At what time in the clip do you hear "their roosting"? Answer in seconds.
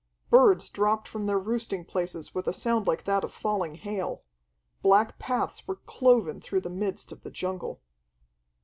1.27-1.85